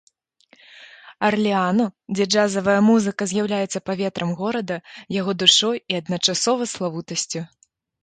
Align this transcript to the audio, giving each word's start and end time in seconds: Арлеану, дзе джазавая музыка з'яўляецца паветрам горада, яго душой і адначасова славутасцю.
Арлеану, 1.27 1.85
дзе 2.13 2.25
джазавая 2.33 2.79
музыка 2.89 3.29
з'яўляецца 3.33 3.85
паветрам 3.93 4.35
горада, 4.43 4.81
яго 5.21 5.31
душой 5.47 5.77
і 5.91 6.05
адначасова 6.05 6.63
славутасцю. 6.77 7.49